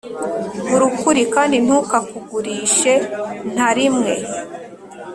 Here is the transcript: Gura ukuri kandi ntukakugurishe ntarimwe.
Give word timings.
Gura 0.67 0.83
ukuri 0.91 1.21
kandi 1.33 1.55
ntukakugurishe 1.65 2.93
ntarimwe. 3.53 4.13